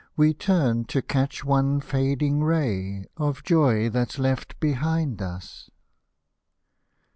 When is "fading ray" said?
1.79-3.05